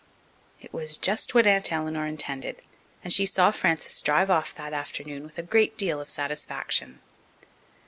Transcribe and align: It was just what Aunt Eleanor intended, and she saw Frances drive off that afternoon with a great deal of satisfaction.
It 0.59 0.73
was 0.73 0.97
just 0.97 1.35
what 1.35 1.45
Aunt 1.45 1.71
Eleanor 1.71 2.07
intended, 2.07 2.63
and 3.03 3.13
she 3.13 3.27
saw 3.27 3.51
Frances 3.51 4.01
drive 4.01 4.31
off 4.31 4.55
that 4.55 4.73
afternoon 4.73 5.21
with 5.21 5.37
a 5.37 5.43
great 5.43 5.77
deal 5.77 6.01
of 6.01 6.09
satisfaction. 6.09 7.01